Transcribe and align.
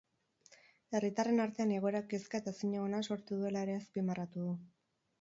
Herritarren 0.99 1.43
artean 1.43 1.75
egoerak 1.77 2.09
kezka 2.15 2.41
eta 2.41 2.57
ezinegona 2.57 3.05
sortu 3.11 3.41
duela 3.45 3.67
ere 3.71 3.81
azpimarratu 3.85 4.47
du. 4.51 4.61